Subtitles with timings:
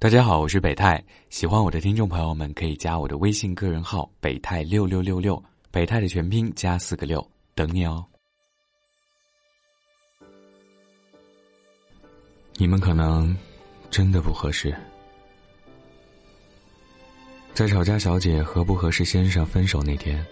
[0.00, 1.04] 大家好，我是北泰。
[1.28, 8.06] 喜欢我的听众朋友们可以加我的微信个人号“北泰六六六六”，北泰的全拼加四个六，等你哦。
[12.54, 13.36] 你们可能
[13.90, 14.72] 真的不合适。
[17.52, 20.24] 在吵架小姐和不合适先生分手那天，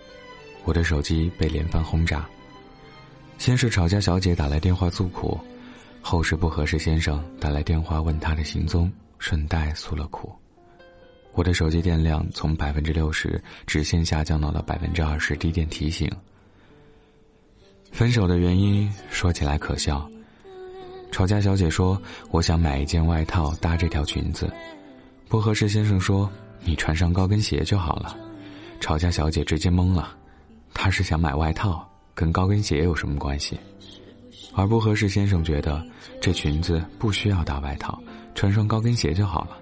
[0.62, 2.24] 我的手机被连番轰炸。
[3.36, 5.36] 先是吵架小姐打来电话诉苦，
[6.00, 8.88] 后是不合适先生打来电话问她的行踪。
[9.18, 10.34] 顺带诉了苦，
[11.32, 16.10] 我的手机电量从百分之六十直线下降到了百分之二十低电提醒。
[17.92, 20.08] 分手的原因说起来可笑，
[21.10, 24.52] 吵架小姐说我想买一件外套搭这条裙子，
[25.28, 26.30] 不合适先生说
[26.62, 28.16] 你穿上高跟鞋就好了，
[28.80, 30.14] 吵架小姐直接懵了，
[30.74, 33.58] 她是想买外套，跟高跟鞋有什么关系？
[34.54, 35.84] 而不合适先生觉得
[36.20, 37.98] 这裙子不需要搭外套。
[38.36, 39.56] 穿双高跟鞋就好了。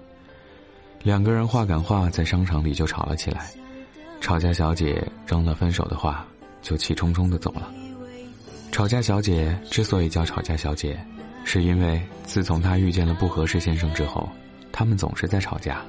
[1.01, 3.49] 两个人话赶话，在商场里就吵了起来。
[4.19, 6.25] 吵架小姐扔了分手的话，
[6.61, 7.71] 就气冲冲的走了。
[8.71, 10.99] 吵架小姐之所以叫吵架小姐，
[11.45, 14.27] 是因为自从她遇见了不合适先生之后，
[14.71, 15.81] 他们总是在吵架。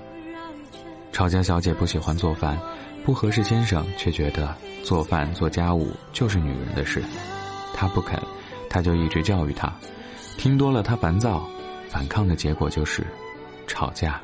[1.13, 2.57] 吵架小姐不喜欢做饭，
[3.05, 7.03] 不合适先生却觉得做饭做家务就是女人的事，
[7.75, 8.21] 她不肯，
[8.69, 9.73] 他就一直教育她，
[10.37, 11.49] 听多了她烦躁。
[11.89, 13.07] 反抗的结果就是
[13.67, 14.21] 吵架。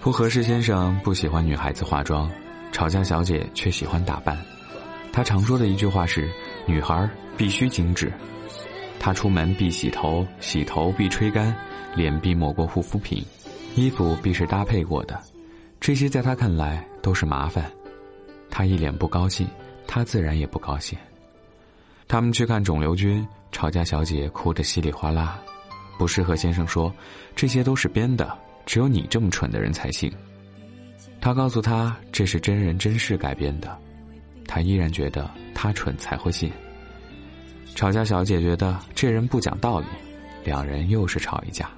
[0.00, 2.30] 不合适先生不喜欢女孩子化妆，
[2.72, 4.36] 吵架小姐却喜欢打扮。
[5.12, 6.28] 他常说的一句话是
[6.66, 8.12] ：“女孩必须精致。”
[8.98, 11.54] 他出门必洗头，洗头必吹干，
[11.94, 13.24] 脸必抹过护肤品，
[13.74, 15.20] 衣服必是搭配过的。
[15.80, 17.70] 这些在他看来都是麻烦。
[18.48, 19.46] 他一脸不高兴，
[19.86, 20.98] 他自然也不高兴。
[22.08, 25.40] 他们去看肿瘤君，吵架小姐哭得稀里哗啦。
[26.02, 26.92] 不适合先生说，
[27.36, 28.36] 这些都是编的，
[28.66, 30.12] 只有你这么蠢的人才信。
[31.20, 33.78] 他告诉他这是真人真事改编的，
[34.48, 36.50] 他依然觉得他蠢才会信。
[37.76, 39.86] 吵架小姐觉得这人不讲道理，
[40.44, 41.70] 两人又是吵一架。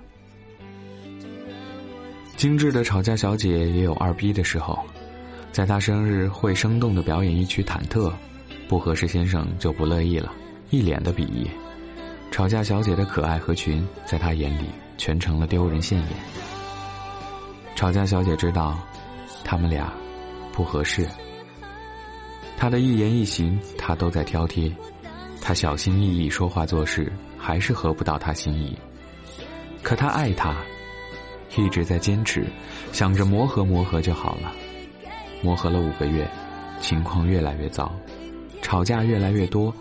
[2.35, 4.83] 精致的吵架小姐也有二逼的时候，
[5.53, 8.11] 在她生日会生动的表演一曲忐忑，
[8.69, 10.33] 不合适先生就不乐意了，
[10.71, 11.47] 一脸的鄙夷。
[12.35, 14.65] 吵架小姐的可爱和群，在他眼里
[14.99, 16.09] 全成了丢人现眼。
[17.77, 18.77] 吵架小姐知道，
[19.45, 19.95] 他们俩
[20.53, 21.09] 不合适。
[22.57, 24.75] 他的一言一行，他都在挑剔。
[25.41, 28.77] 他小心翼翼说话做事，还是合不到他心意。
[29.81, 30.57] 可他爱他，
[31.57, 32.45] 一直在坚持，
[32.91, 34.53] 想着磨合磨合就好了。
[35.41, 36.29] 磨合了五个月，
[36.81, 37.95] 情况越来越糟，
[38.61, 39.73] 吵架越来越多，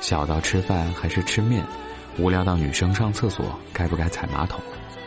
[0.00, 1.64] 小到吃饭还是吃面。
[2.18, 4.60] 无聊到女生上厕所该不该踩马桶，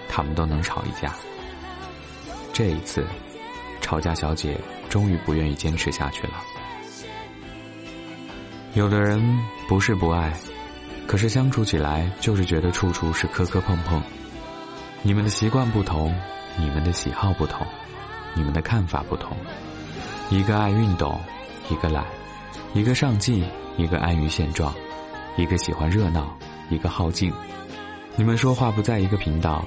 [0.07, 1.13] 他们都能吵一架。
[2.53, 3.05] 这一次，
[3.81, 4.59] 吵架小姐
[4.89, 6.33] 终于不愿意坚持下去了。
[8.75, 9.19] 有的人
[9.67, 10.31] 不是不爱，
[11.07, 14.01] 可是相处起来就是觉得处处是磕磕碰碰。
[15.01, 16.13] 你们的习惯不同，
[16.57, 17.65] 你们的喜好不同，
[18.35, 19.35] 你们的看法不同。
[20.29, 21.19] 一个爱运动，
[21.71, 22.03] 一个懒；
[22.75, 23.43] 一个上进，
[23.77, 24.71] 一个安于现状；
[25.37, 26.37] 一个喜欢热闹。
[26.69, 27.33] 一个好静，
[28.15, 29.65] 你们说话不在一个频道，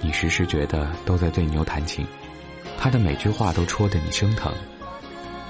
[0.00, 2.04] 你时时觉得都在对牛弹琴，
[2.76, 4.52] 他的每句话都戳得你生疼。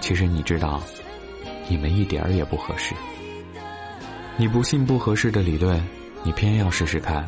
[0.01, 0.83] 其实你知道，
[1.69, 2.95] 你们一点儿也不合适。
[4.37, 5.83] 你不信不合适的理论，
[6.23, 7.27] 你偏要试试看，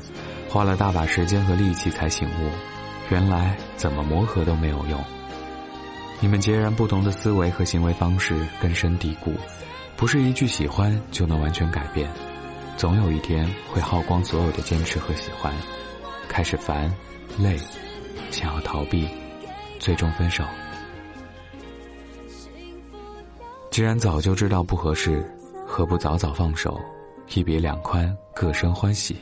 [0.49, 2.51] 花了大把时间和力气才醒悟，
[3.11, 4.99] 原来怎么磨合都没有用。
[6.21, 9.35] 你们截然不同的思维和行为方式根深蒂固，
[9.97, 12.09] 不是一句喜欢就能完全改变。
[12.77, 15.55] 总有一天会耗光所有的坚持和喜欢，
[16.29, 16.93] 开始烦、
[17.39, 17.57] 累，
[18.31, 19.09] 想要逃避，
[19.79, 20.45] 最终分手。
[23.71, 25.25] 既然早就知道不合适，
[25.67, 26.79] 何不早早放手，
[27.35, 29.17] 一别两宽，各生欢喜。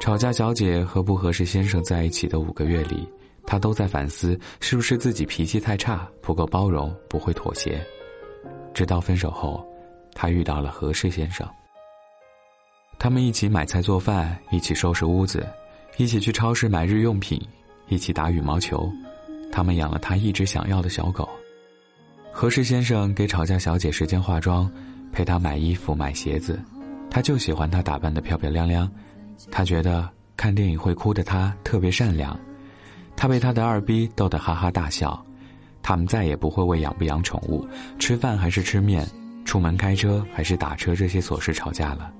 [0.00, 3.06] 吵架小姐和不合适先生在一起的五个月里，
[3.46, 7.84] 她都在反思是不是自己脾气太差，不够包容，不会妥协。
[8.72, 9.62] 直到分手后，
[10.14, 11.46] 她遇到了合适先生。
[13.02, 15.48] 他们一起买菜做饭，一起收拾屋子，
[15.96, 17.40] 一起去超市买日用品，
[17.88, 18.92] 一起打羽毛球。
[19.50, 21.26] 他们养了他一直想要的小狗。
[22.30, 24.70] 何氏先生给吵架小姐时间化妆，
[25.12, 26.60] 陪她买衣服买鞋子，
[27.08, 28.88] 他就喜欢她打扮的漂漂亮亮。
[29.50, 30.06] 他觉得
[30.36, 32.38] 看电影会哭的她特别善良。
[33.16, 35.18] 他被他的二逼逗得哈哈大笑。
[35.80, 37.66] 他们再也不会为养不养宠物、
[37.98, 39.08] 吃饭还是吃面、
[39.46, 42.12] 出门开车还是打车这些琐事吵架了。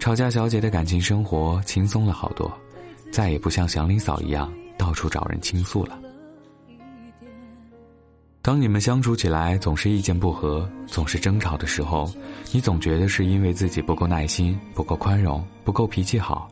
[0.00, 2.50] 吵架小姐的感情生活轻松了好多，
[3.12, 6.00] 再也不像祥林嫂一样到处找人倾诉了。
[8.40, 12.10] 当你们相处起来总是意见不合、总是争吵的时候，
[12.50, 16.48] 你总觉得是因为自己不够耐心、不够宽容、不够脾气好。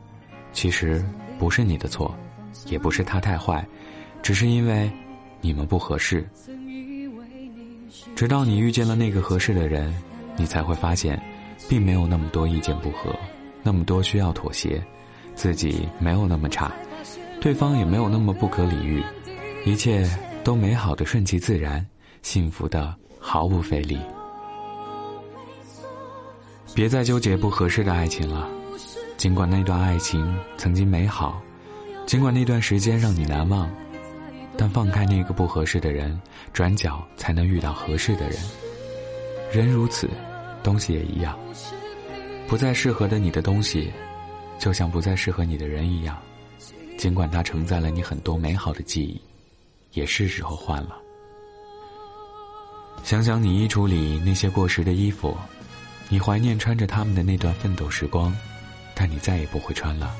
[0.53, 1.03] 其实
[1.39, 2.15] 不是你的错，
[2.67, 3.67] 也不是他太坏，
[4.21, 4.89] 只是因为
[5.41, 6.23] 你们不合适。
[8.15, 9.91] 直到你遇见了那个合适的人，
[10.37, 11.19] 你才会发现，
[11.67, 13.15] 并没有那么多意见不合，
[13.63, 14.83] 那么多需要妥协，
[15.35, 16.71] 自己没有那么差，
[17.41, 19.03] 对方也没有那么不可理喻，
[19.65, 20.09] 一切。
[20.41, 21.85] 都美好的顺其自然，
[22.23, 23.99] 幸福的毫无费力。
[26.73, 28.49] 别再纠结不合适的爱情了，
[29.17, 31.39] 尽管那段爱情曾经美好，
[32.07, 33.69] 尽管那段时间让你难忘，
[34.57, 36.19] 但放开那个不合适的人，
[36.53, 38.39] 转角才能遇到合适的人。
[39.51, 40.09] 人如此，
[40.63, 41.37] 东西也一样。
[42.49, 43.93] 不再适合的你的东西，
[44.57, 46.17] 就像不再适合你的人一样，
[46.97, 49.21] 尽管它承载了你很多美好的记忆。
[49.93, 50.97] 也是时候换了。
[53.03, 55.37] 想想你衣橱里那些过时的衣服，
[56.09, 58.35] 你怀念穿着他们的那段奋斗时光，
[58.95, 60.15] 但你再也不会穿了，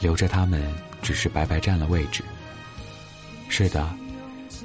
[0.00, 0.60] 留着他们
[1.02, 2.24] 只是白白占了位置。
[3.48, 3.88] 是的，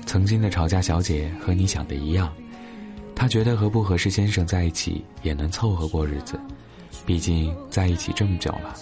[0.08, 2.34] 曾经的吵架小姐和你想的一样，
[3.16, 6.40] 她觉得和不合适先生在一起也能凑合过日子，
[7.06, 8.76] 毕竟在一起这么久了。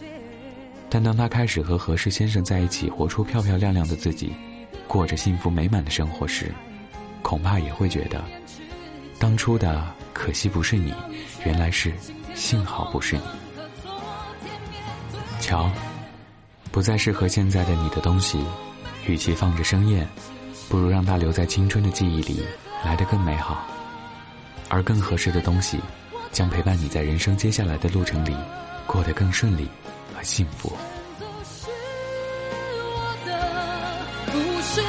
[0.89, 4.33] 但当她开始和合适先生在一起，活出漂漂亮亮的自己。
[4.87, 6.53] 过着幸福美满的生活时，
[7.21, 8.23] 恐怕也会觉得，
[9.17, 9.83] 当初的
[10.13, 10.93] 可惜不是你，
[11.45, 11.91] 原来是
[12.35, 13.23] 幸好不是你。
[15.39, 15.71] 瞧，
[16.71, 18.37] 不再适合现在的你的东西，
[19.07, 20.07] 与其放着生厌，
[20.69, 22.43] 不如让它留在青春的记忆里，
[22.85, 23.65] 来得更美好。
[24.69, 25.79] 而更合适的东西，
[26.33, 28.35] 将陪伴你在人生接下来的路程里，
[28.87, 29.69] 过得更顺利
[30.13, 30.75] 和幸福。
[34.65, 34.81] 是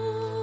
[0.00, 0.37] Oh.